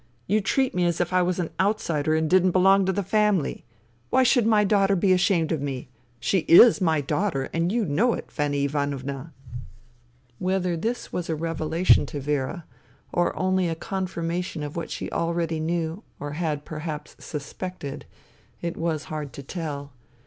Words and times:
You 0.25 0.41
treat 0.41 0.73
me 0.73 0.83
as 0.87 0.99
if 0.99 1.13
I 1.13 1.21
was 1.21 1.37
an 1.37 1.51
outsider 1.59 2.15
and 2.15 2.27
didn't 2.27 2.49
belong 2.53 2.87
to 2.87 2.91
the 2.91 3.03
family. 3.03 3.65
Why 4.09 4.23
should 4.23 4.47
my 4.47 4.63
daughter 4.63 4.95
be 4.95 5.13
ashamed 5.13 5.51
of 5.51 5.61
me? 5.61 5.89
She 6.19 6.39
is 6.47 6.81
my 6.81 7.01
daughter, 7.01 7.49
and 7.53 7.71
you 7.71 7.85
know 7.85 8.13
it, 8.13 8.31
Fanny 8.31 8.63
Ivanovna." 8.63 9.31
Whether 10.39 10.75
this 10.75 11.13
was 11.13 11.29
a 11.29 11.35
revelation 11.35 12.07
to 12.07 12.19
Vera, 12.19 12.65
or 13.13 13.37
only 13.37 13.69
a 13.69 13.75
confirmation 13.75 14.63
of 14.63 14.75
what 14.75 14.89
she 14.89 15.11
already 15.11 15.59
knew 15.59 16.01
or 16.19 16.31
had 16.31 16.65
perhaps 16.65 17.15
suspected, 17.23 18.07
it 18.59 18.75
was 18.77 19.03
hard 19.03 19.31
to 19.33 19.43
tell. 19.43 19.91